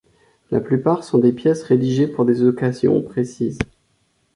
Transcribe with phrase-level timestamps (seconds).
[0.49, 3.59] La plupart sont des pièces rédigées pour des occasions précises.